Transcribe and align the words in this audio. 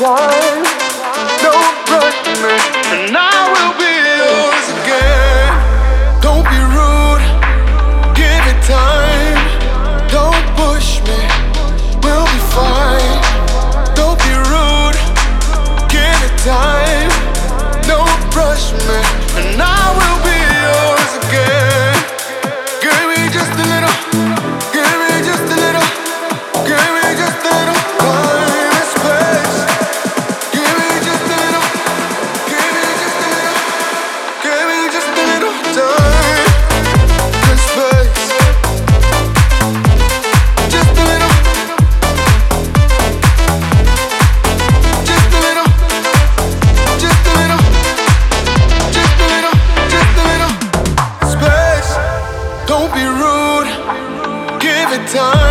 one. 0.00 0.85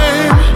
time 0.06 0.55